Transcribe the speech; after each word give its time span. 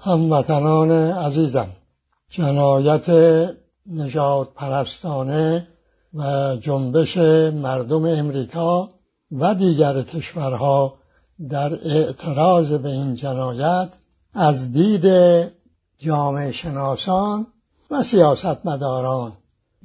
هموطنان 0.00 0.90
عزیزم 1.10 1.68
جنایت 2.30 3.10
نجات 3.86 4.54
پرستانه 4.54 5.68
و 6.14 6.56
جنبش 6.56 7.16
مردم 7.54 8.04
امریکا 8.04 8.90
و 9.32 9.54
دیگر 9.54 10.02
کشورها 10.02 10.94
در 11.48 11.74
اعتراض 11.74 12.72
به 12.72 12.88
این 12.88 13.14
جنایت 13.14 13.88
از 14.34 14.72
دید 14.72 15.06
جامعه 15.98 16.52
شناسان 16.52 17.46
و 17.90 18.02
سیاستمداران. 18.02 19.32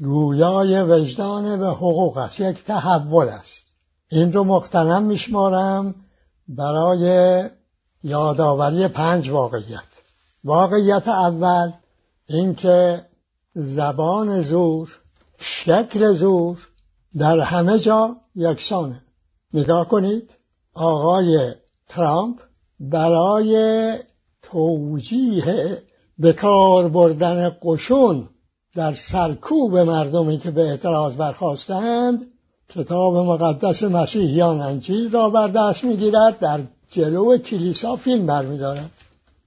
گویای 0.03 0.81
وجدان 0.81 1.59
به 1.59 1.67
حقوق 1.67 2.17
است 2.17 2.39
یک 2.39 2.63
تحول 2.63 3.29
است. 3.29 3.65
این 4.09 4.33
رو 4.33 4.43
مقتنم 4.43 5.03
میشمارم 5.03 5.95
برای 6.47 7.43
یادآوری 8.07 8.87
پنج 8.87 9.29
واقعیت. 9.29 9.91
واقعیت 10.43 11.07
اول 11.07 11.71
اینکه 12.29 13.05
زبان 13.55 14.41
زور 14.41 14.99
شکل 15.39 16.13
زور 16.13 16.67
در 17.17 17.39
همه 17.39 17.79
جا 17.79 18.15
یکسانه. 18.35 19.01
نگاه 19.53 19.87
کنید 19.87 20.29
آقای 20.73 21.51
ترامپ 21.89 22.39
برای 22.79 23.93
توجیه 24.41 25.83
به 26.17 26.33
کار 26.33 26.87
بردن 26.87 27.55
قشون 27.63 28.29
در 28.75 28.93
سرکوب 28.93 29.77
مردمی 29.77 30.37
که 30.37 30.51
به 30.51 30.61
اعتراض 30.61 31.13
برخواستند 31.13 32.25
کتاب 32.69 33.15
مقدس 33.15 33.83
مسیحیان 33.83 34.61
انجیل 34.61 35.11
را 35.11 35.29
بر 35.29 35.47
دست 35.47 35.83
می‌گیرد 35.83 36.39
در 36.39 36.59
جلو 36.89 37.37
کلیسا 37.37 37.95
فیلم 37.95 38.25
برمیدارد 38.25 38.91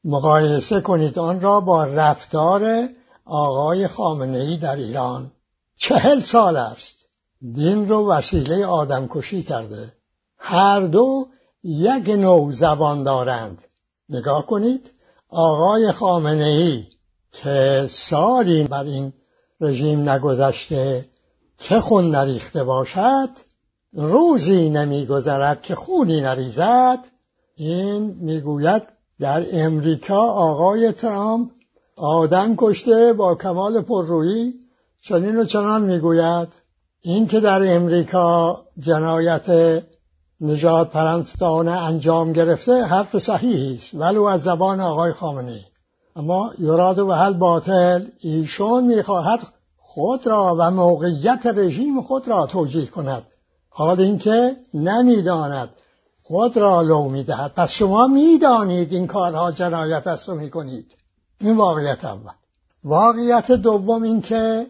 مقایسه 0.05 0.81
کنید 0.81 1.19
آن 1.19 1.41
را 1.41 1.61
با 1.61 1.85
رفتار 1.85 2.89
آقای 3.25 3.89
خامنه 3.89 4.39
ای 4.39 4.57
در 4.57 4.77
ایران. 4.77 5.31
چهل 5.77 6.21
سال 6.21 6.57
است. 6.57 7.07
دین 7.53 7.89
رو 7.89 8.09
وسیله 8.09 8.67
آدمکشی 8.67 9.43
کرده. 9.43 9.93
هر 10.39 10.81
دو 10.81 11.27
یک 11.65 12.09
نوع 12.09 12.53
زبان 12.53 13.03
دارند. 13.03 13.63
نگاه 14.09 14.47
کنید 14.47 14.91
آقای 15.29 15.93
خامنه 15.93 16.45
ای 16.45 16.87
که 17.33 17.87
سالی 17.91 18.65
بر 18.65 18.85
این 18.85 19.13
رژیم 19.61 20.09
نگذشته 20.09 21.09
که 21.59 21.81
خون 21.81 22.11
نریخته 22.11 22.65
باشد 22.65 23.31
روزی 23.93 24.71
نمیگذرد 24.71 25.63
که 25.63 25.75
خونی 25.75 26.21
نریزد 26.21 26.99
این 27.63 28.17
می‌گوید 28.21 28.83
در 29.21 29.47
امریکا 29.53 30.21
آقای 30.21 30.93
ترامپ 30.93 31.51
آدم 31.97 32.55
کشته 32.57 33.13
با 33.13 33.35
کمال 33.35 33.81
پررویی 33.81 34.55
چنین 35.01 35.37
و 35.37 35.45
چنان 35.45 35.83
می‌گوید. 35.83 36.49
این 37.01 37.27
که 37.27 37.41
در 37.41 37.77
امریکا 37.77 38.61
جنایت 38.79 39.45
نجات 40.41 40.91
پرستانه 40.91 41.71
انجام 41.71 42.33
گرفته 42.33 42.85
حرف 42.85 43.19
صحیحی 43.19 43.77
است. 43.77 43.95
ولو 43.95 44.23
از 44.23 44.43
زبان 44.43 44.81
آقای 44.81 45.13
خامنه‌ای. 45.13 45.65
اما 46.17 46.51
یراد 46.59 46.99
و 46.99 47.13
حل 47.13 47.33
باطل 47.33 48.07
ایشون 48.21 48.85
می‌خواهد 48.85 49.41
خود 49.79 50.27
را 50.27 50.57
و 50.59 50.71
موقعیت 50.71 51.47
رژیم 51.47 52.03
خود 52.03 52.29
را 52.29 52.47
توجیه 52.47 52.87
کند. 52.87 53.23
حال 53.69 54.01
اینکه 54.01 54.57
نمی‌داند 54.75 55.69
خود 56.31 56.57
را 56.57 56.83
لو 56.83 57.09
می‌دهد. 57.09 57.55
پس 57.55 57.73
شما 57.73 58.07
می‌دانید 58.07 58.93
این 58.93 59.07
کارها 59.07 59.53
جنایت 59.53 60.07
است 60.07 60.29
و 60.29 60.35
می‌کنید. 60.35 60.87
این 61.41 61.57
واقعیت 61.57 62.05
اول. 62.05 62.33
واقعیت 62.85 63.53
دوم 63.53 64.03
این 64.03 64.23
که 64.23 64.67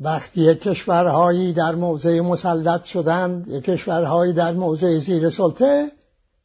وقتی 0.00 0.54
کشورهایی 0.54 1.52
در 1.52 1.74
موضع 1.74 2.20
مسلط 2.20 2.84
شدند 2.84 3.62
کشورهایی 3.62 4.32
در 4.32 4.52
موضع 4.52 4.98
زیر 4.98 5.30
سلطه 5.30 5.92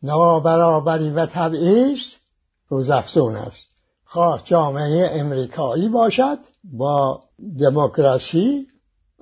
نابرابری 0.03 1.09
و 1.09 1.25
تبعیض 1.25 2.01
روزافزون 2.69 3.35
است. 3.35 3.65
خواه 4.05 4.41
جامعه 4.43 5.09
امریکایی 5.13 5.89
باشد 5.89 6.37
با 6.63 7.23
دموکراسی 7.59 8.67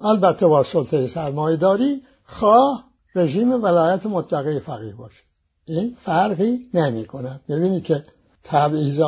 البته 0.01 0.47
با 0.47 0.63
سلطه 0.63 1.07
سرمایه 1.07 1.57
داری 1.57 2.01
خواه 2.25 2.92
رژیم 3.15 3.63
ولایت 3.63 4.05
مطلقه 4.05 4.59
فقیر 4.59 4.95
باشه 4.95 5.23
این 5.65 5.97
فرقی 6.01 6.69
نمی 6.73 7.05
کند 7.05 7.41
ببینید 7.49 7.83
که 7.83 8.05
تبعیض 8.43 9.01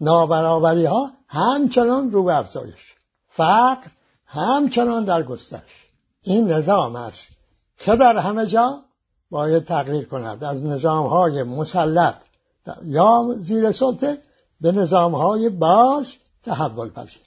نابرابری 0.00 0.84
ها 0.84 1.10
همچنان 1.28 2.12
رو 2.12 2.22
به 2.22 2.36
افزایش. 2.36 2.94
فقر 3.28 3.88
همچنان 4.26 5.04
در 5.04 5.22
گسترش. 5.22 5.88
این 6.22 6.52
نظام 6.52 6.96
است 6.96 7.28
که 7.78 7.96
در 7.96 8.16
همه 8.16 8.46
جا 8.46 8.78
باید 9.30 9.64
تغییر 9.64 10.04
کند. 10.04 10.44
از 10.44 10.64
نظام 10.64 11.06
های 11.06 11.42
مسلط 11.42 12.16
یا 12.84 13.34
زیر 13.36 13.72
سلطه 13.72 14.18
به 14.60 14.72
نظام 14.72 15.14
های 15.14 15.48
باز 15.48 16.12
تحول 16.42 16.90
پذیر 16.90 17.22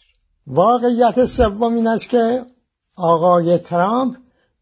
واقعیت 0.48 1.26
سوم 1.26 1.76
این 1.76 1.88
است 1.88 2.10
که 2.10 2.46
آقای 2.96 3.58
ترامپ 3.58 4.18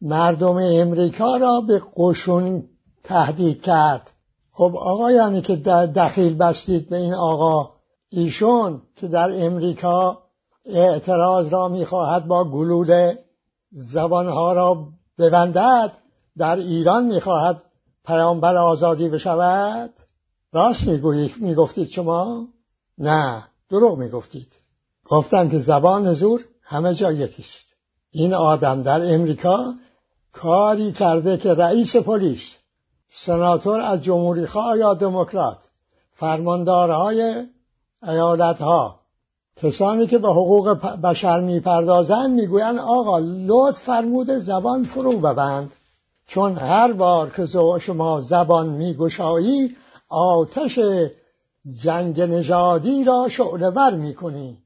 مردم 0.05 0.57
امریکا 0.57 1.37
را 1.37 1.61
به 1.61 1.81
قشون 1.97 2.63
تهدید 3.03 3.61
کرد. 3.61 4.11
خب 4.51 4.75
آقایانی 4.77 5.41
که 5.41 5.55
دخیل 5.95 6.37
بستید 6.37 6.89
به 6.89 6.97
این 6.97 7.13
آقا 7.13 7.69
ایشون 8.09 8.81
که 8.95 9.07
در 9.07 9.45
امریکا 9.45 10.23
اعتراض 10.65 11.49
را 11.49 11.67
می‌خواهد 11.67 12.27
با 12.27 12.43
گلوله 12.43 13.25
زبانها 13.71 14.53
را 14.53 14.87
ببندد 15.17 15.91
در 16.37 16.55
ایران 16.55 17.05
می‌خواهد 17.05 17.61
پیامبر 18.05 18.55
آزادی 18.55 19.09
بشود؟ 19.09 19.93
راست 20.53 20.87
می‌گویید 20.87 21.31
می‌گفتید 21.37 21.89
شما؟ 21.89 22.47
نه 22.97 23.43
دروغ 23.69 23.97
می‌گفتید. 23.97 24.55
گفتم 25.05 25.49
که 25.49 25.59
زبان 25.59 26.13
زور 26.13 26.45
همه 26.61 26.93
جا 26.93 27.11
یکیست. 27.11 27.65
این 28.11 28.33
آدم 28.33 28.81
در 28.81 29.13
امریکا 29.13 29.73
کاری 30.33 30.91
کرده 30.91 31.37
که 31.37 31.53
رئیس 31.53 31.95
پلیس 31.95 32.55
سناتور 33.09 33.81
از 33.81 34.01
جمهوری 34.01 34.45
خواه 34.45 34.77
یا 34.77 34.93
دموکرات 34.93 35.57
فرماندارهای 36.13 37.45
ایالت 38.03 38.61
ها 38.61 38.99
کسانی 39.55 40.07
که 40.07 40.17
به 40.17 40.29
حقوق 40.29 40.73
بشر 41.03 41.39
می‌پردازند 41.39 42.31
می‌گویند 42.31 42.79
آقا 42.79 43.19
لطف 43.19 43.79
فرمود 43.79 44.31
زبان 44.31 44.83
فرو 44.83 45.11
ببند. 45.11 45.73
چون 46.27 46.55
هر 46.55 46.93
بار 46.93 47.29
که 47.29 47.47
شما 47.79 48.21
زبان 48.21 48.69
میگشایی 48.69 49.75
آتش 50.09 50.79
جنگ 51.81 52.21
نژادی 52.21 53.03
را 53.03 53.27
شعله 53.29 53.69
ور 53.69 53.93
می‌کنی. 53.93 54.57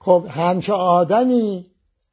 خب 0.00 0.24
همچه 0.30 0.72
آدمی 0.72 1.66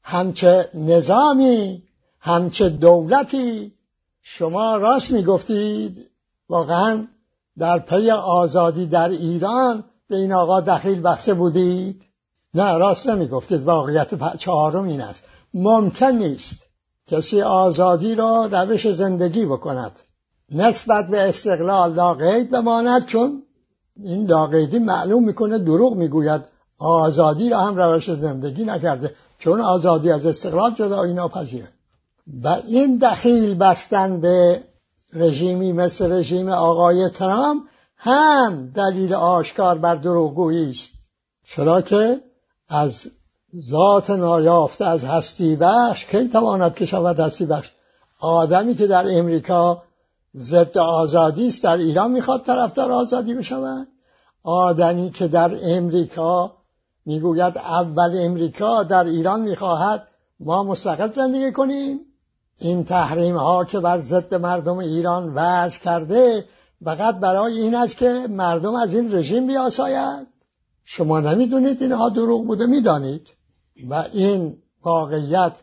همچه 0.04 0.70
نظامی 0.74 1.84
همچه 2.26 2.70
دولتی 2.70 3.74
شما 4.22 4.78
راست 4.78 5.12
می‌گفتید 5.12 6.10
واقعا 6.50 7.08
در 7.58 7.80
پی 7.80 8.12
آزادی 8.12 8.86
در 8.86 9.10
ایران 9.10 9.84
به 10.08 10.16
این 10.16 10.34
آقا 10.34 10.62
دخیل 10.62 11.02
بخشه 11.04 11.34
بودید؟ 11.34 12.02
نه 12.54 12.78
راست 12.78 13.10
نمی‌گفتید 13.10 13.64
واقعیت 13.64 14.38
چهارم 14.38 14.84
این 14.84 15.02
است. 15.02 15.24
ممکن 15.54 16.12
نیست 16.12 16.64
کسی 17.08 17.42
آزادی 17.42 18.16
را 18.16 18.50
روش 18.52 18.92
زندگی 18.92 19.46
بکند. 19.46 20.00
نسبت 20.52 21.08
به 21.08 21.30
استقلال 21.30 21.94
لاقید 21.94 22.52
بماند 22.52 23.06
چون 23.06 23.44
این 24.04 24.26
لاقیدی 24.26 24.80
معلوم 24.80 25.24
می‌کنه 25.24 25.58
دروغ 25.58 25.96
می‌گوید. 25.96 26.42
آزادی 26.80 27.50
را 27.50 27.60
هم 27.60 27.76
روش 27.76 28.14
زندگی 28.14 28.64
نکرده. 28.64 29.16
چون 29.40 29.62
آزادی 29.62 30.12
از 30.12 30.26
استقلال 30.26 30.74
جدایی 30.74 31.14
ناپذیره. 31.14 31.75
و 32.44 32.48
این 32.68 32.98
دخیل 32.98 33.56
بستن 33.56 34.22
به 34.22 34.64
رژیمی 35.14 35.72
مثل 35.72 36.12
رژیم 36.12 36.50
آقای 36.50 37.10
ترامپ 37.10 37.64
هم 37.98 38.72
دلیل 38.76 39.14
آشکار 39.14 39.78
بر 39.78 39.96
دروغگویی 39.96 40.72
است. 40.72 40.90
چرا 41.46 41.82
که 41.82 42.22
از 42.70 43.08
ذات 43.70 44.10
نایافته 44.10 44.86
از 44.86 45.04
هستی 45.04 45.56
بخش 45.56 46.06
کی 46.06 46.28
تواند 46.28 46.76
که 46.76 46.86
شود 46.86 47.20
هستی 47.20 47.46
بخش؟ 47.46 47.72
آدمی 48.20 48.76
که 48.76 48.88
در 48.88 49.18
امریکا 49.18 49.84
ضد 50.36 50.78
آزادی 50.78 51.48
است 51.48 51.64
در 51.64 51.78
ایران 51.78 52.12
می‌خواد 52.12 52.44
طرفدار 52.44 52.92
آزادی 52.92 53.34
بشود. 53.34 53.88
آدمی 54.44 55.12
که 55.12 55.28
در 55.28 55.58
امریکا 55.62 56.52
می‌گوید 57.06 57.58
اول 57.58 58.18
امریکا 58.20 58.84
در 58.84 59.04
ایران 59.04 59.42
می‌خواهد 59.42 60.08
ما 60.40 60.64
مستقل 60.64 61.12
زندگی 61.12 61.52
کنیم. 61.52 62.00
این 62.60 62.84
تحریم 62.84 63.38
ها 63.38 63.66
که 63.66 63.80
بر 63.80 64.00
ضد 64.00 64.36
مردم 64.36 64.78
ایران 64.78 65.34
وضع 65.36 65.80
کرده 65.80 66.46
فقط 66.84 67.16
برای 67.16 67.62
این 67.62 67.76
است 67.76 67.98
که 67.98 68.28
مردم 68.30 68.76
از 68.76 68.96
این 68.96 69.16
رژیم 69.16 69.48
بیاساید. 69.48 70.28
شما 70.84 71.20
نمی‌دونید 71.20 71.82
اینها 71.82 72.10
دروغ 72.10 72.48
بوده 72.48 72.66
می‌دانید. 72.66 73.28
و 73.90 74.06
این 74.14 74.58
واقعیت 74.84 75.54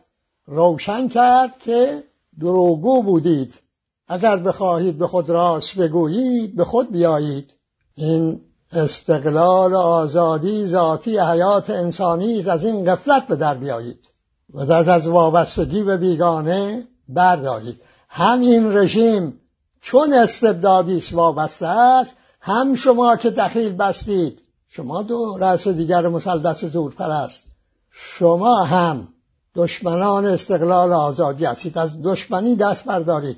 روشن 0.45 1.07
کرد 1.07 1.57
که 1.59 2.03
دروغگو 2.39 3.03
بودید. 3.03 3.59
اگر 4.07 4.37
بخواهید 4.37 4.97
به 4.97 5.07
خود 5.07 5.29
راست 5.29 5.75
بگویید 5.75 6.55
به 6.55 6.65
خود 6.65 6.91
بیایید. 6.91 7.53
این 7.95 8.41
استقلال 8.71 9.75
آزادی 9.75 10.67
ذاتی 10.67 11.17
حیات 11.19 11.69
انسانی 11.69 12.49
از 12.49 12.65
این 12.65 12.85
غفلت 12.85 13.27
به 13.27 13.35
در 13.35 13.53
بیایید. 13.53 14.09
و 14.53 14.65
در 14.65 14.91
از 14.91 15.07
وابستگی 15.07 15.83
به 15.83 15.97
بیگانه 15.97 16.87
بردارید. 17.09 17.81
همین 18.09 18.77
رژیم 18.77 19.39
چون 19.81 20.13
استبدادی 20.13 21.03
وابسته 21.11 21.67
است 21.67 22.15
هم 22.41 22.75
شما 22.75 23.15
که 23.15 23.29
دخیل 23.29 23.73
بستید. 23.73 24.41
شما 24.67 25.03
دو 25.03 25.37
رأس 25.39 25.67
دیگر 25.67 26.07
مسلدس 26.07 26.65
زور 26.65 26.93
پرست 26.93 27.47
شما 27.91 28.63
هم 28.63 29.07
دشمنان 29.55 30.25
استقلال 30.25 30.93
آزادی 30.93 31.45
هستید. 31.45 31.77
از 31.77 32.01
دشمنی 32.01 32.55
دست 32.55 32.85
بردارید. 32.85 33.37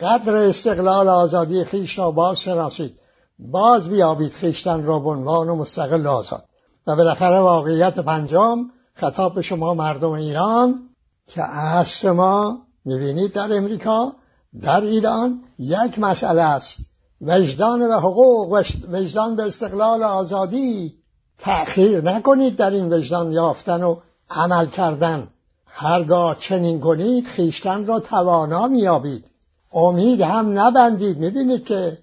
قدر 0.00 0.36
استقلال 0.36 1.08
آزادی 1.08 1.64
خیش 1.64 1.98
را 1.98 2.10
باز 2.10 2.40
شناسید. 2.40 2.98
باز 3.38 3.88
بیابید 3.88 4.32
خیشتن 4.32 4.86
را 4.86 4.98
به 4.98 5.10
عنوان 5.10 5.48
مستقل 5.48 6.06
آزاد. 6.06 6.44
و 6.86 6.96
بالاخره 6.96 7.38
واقعیت 7.38 7.98
پنجم 7.98 8.70
خطاب 8.94 9.34
به 9.34 9.42
شما 9.42 9.74
مردم 9.74 10.10
ایران 10.10 10.88
که 11.26 11.42
اصل 11.42 12.10
ما 12.10 12.66
می‌بینید 12.84 13.32
در 13.32 13.56
امریکا 13.56 14.12
در 14.60 14.80
ایران 14.80 15.44
یک 15.58 15.98
مسئله 15.98 16.42
است. 16.42 16.78
وجدان 17.20 17.82
و 17.82 17.98
حقوق 17.98 18.64
وجدان 18.92 19.36
به 19.36 19.42
استقلال 19.42 20.02
آزادی 20.02 20.98
تأخیر 21.38 22.00
نکنید 22.00 22.56
در 22.56 22.70
این 22.70 22.92
وجدان 22.92 23.32
یافتن 23.32 23.82
و 23.82 23.96
عمل 24.30 24.66
کردن. 24.66 25.28
هرگاه 25.66 26.36
چنین 26.38 26.80
کنید 26.80 27.26
خیشتن 27.26 27.86
را 27.86 28.00
توانا 28.00 28.68
میابید 28.68 29.24
امید 29.72 30.20
هم 30.20 30.58
نبندید. 30.58 31.18
می‌بینید 31.18 31.64
که 31.64 31.98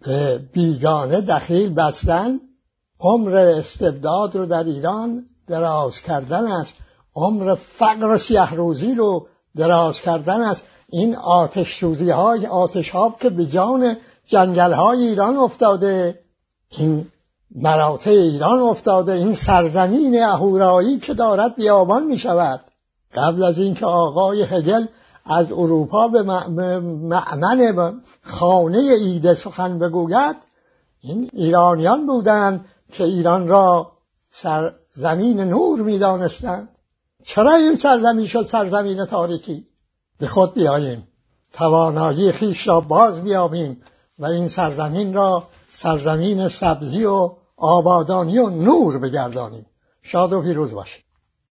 به 0.00 0.38
بیگانه 0.38 1.20
دخیل 1.20 1.74
بستن 1.74 2.40
عمر 3.00 3.36
استبداد 3.36 4.36
رو 4.36 4.46
در 4.46 4.64
ایران 4.64 5.26
دراز 5.46 6.00
کردن 6.00 6.46
است. 6.46 6.74
عمر 7.16 7.54
فقر 7.54 8.16
سیه 8.16 8.54
روزی 8.54 8.94
رو 8.94 9.26
دراز 9.56 10.00
کردن 10.00 10.40
است. 10.40 10.64
این 10.88 11.16
آتش 11.16 11.80
سوزی 11.80 12.10
های 12.10 12.46
آتش 12.46 12.90
ها 12.90 13.14
که 13.20 13.30
به 13.30 13.46
جان 13.46 13.96
جنگل 14.26 14.72
های 14.72 15.06
ایران 15.08 15.36
افتاده 15.36 16.20
این 16.70 17.06
مراتع 17.54 18.10
ایران 18.10 18.58
افتاده 18.58 19.12
این 19.12 19.34
سرزمین 19.34 20.22
اهورایی 20.22 20.98
که 20.98 21.14
دارد 21.14 21.56
بیابان 21.56 22.04
می 22.04 22.18
شود 22.18 22.60
قبل 23.14 23.42
از 23.42 23.58
اینکه 23.58 23.86
آقای 23.86 24.42
هگل 24.42 24.86
از 25.24 25.52
اروپا 25.52 26.08
به 26.08 26.22
معمن 26.22 28.00
خانه 28.22 28.78
ایده 28.78 29.34
سخن 29.34 29.78
بگوید 29.78 30.36
این 31.00 31.30
ایرانیان 31.32 32.06
بودند 32.06 32.64
که 32.92 33.04
ایران 33.04 33.48
را 33.48 33.92
سرزمین 34.94 35.40
نور 35.40 35.80
می‌دانستند. 35.80 36.68
چرا 37.24 37.54
این 37.54 37.76
سرزمین 37.76 38.26
شد 38.26 38.46
سرزمین 38.46 39.04
تاریکی؟ 39.04 39.66
به 40.18 40.26
خود 40.26 40.54
بیاییم. 40.54 41.08
توانایی 41.52 42.32
خیش 42.32 42.68
را 42.68 42.80
باز 42.80 43.22
بیابیم 43.22 43.82
و 44.18 44.26
این 44.26 44.48
سرزمین 44.48 45.14
را 45.14 45.46
سرزمین 45.70 46.48
سبزی 46.48 47.04
و 47.04 47.32
آبادانی 47.56 48.38
و 48.38 48.48
نور 48.48 48.98
بگردانیم. 48.98 49.66
شاد 50.02 50.32
و 50.32 50.42
پیروز 50.42 50.70
باشیم 50.70 51.04